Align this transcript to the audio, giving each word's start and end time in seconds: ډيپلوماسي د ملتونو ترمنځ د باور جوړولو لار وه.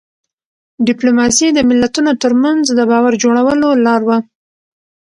ډيپلوماسي 0.87 1.47
د 1.53 1.59
ملتونو 1.69 2.11
ترمنځ 2.23 2.61
د 2.77 2.79
باور 2.91 3.13
جوړولو 3.23 3.69
لار 3.85 4.01
وه. 4.07 4.17